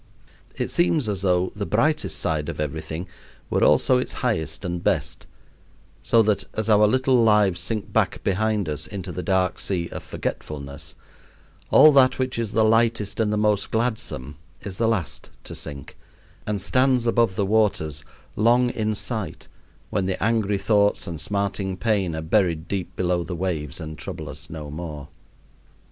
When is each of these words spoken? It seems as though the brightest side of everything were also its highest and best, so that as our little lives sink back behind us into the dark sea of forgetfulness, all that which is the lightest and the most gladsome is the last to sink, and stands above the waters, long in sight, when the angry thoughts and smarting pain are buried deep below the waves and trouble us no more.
It 0.55 0.71
seems 0.71 1.07
as 1.07 1.21
though 1.21 1.51
the 1.55 1.63
brightest 1.67 2.17
side 2.17 2.49
of 2.49 2.59
everything 2.59 3.07
were 3.51 3.63
also 3.63 3.99
its 3.99 4.13
highest 4.25 4.65
and 4.65 4.83
best, 4.83 5.27
so 6.01 6.23
that 6.23 6.43
as 6.55 6.69
our 6.71 6.87
little 6.87 7.21
lives 7.23 7.59
sink 7.59 7.93
back 7.93 8.23
behind 8.23 8.67
us 8.67 8.87
into 8.87 9.11
the 9.11 9.21
dark 9.21 9.59
sea 9.59 9.89
of 9.89 10.01
forgetfulness, 10.01 10.95
all 11.69 11.91
that 11.91 12.17
which 12.17 12.39
is 12.39 12.53
the 12.53 12.63
lightest 12.65 13.19
and 13.19 13.31
the 13.31 13.37
most 13.37 13.69
gladsome 13.69 14.37
is 14.61 14.77
the 14.79 14.87
last 14.87 15.29
to 15.43 15.53
sink, 15.53 15.95
and 16.47 16.59
stands 16.63 17.05
above 17.05 17.35
the 17.35 17.45
waters, 17.45 18.03
long 18.35 18.71
in 18.71 18.95
sight, 18.95 19.47
when 19.91 20.07
the 20.07 20.23
angry 20.23 20.57
thoughts 20.57 21.05
and 21.05 21.21
smarting 21.21 21.77
pain 21.77 22.15
are 22.15 22.23
buried 22.23 22.67
deep 22.67 22.95
below 22.95 23.23
the 23.23 23.35
waves 23.35 23.79
and 23.79 23.99
trouble 23.99 24.29
us 24.29 24.49
no 24.49 24.71
more. 24.71 25.09